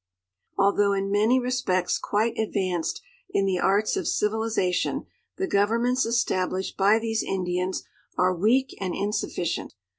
[0.57, 5.05] Although in many respects quite advanced in the arts of civili zation,
[5.37, 7.83] the governments established by these Indians
[8.17, 9.75] are weak and insufficient.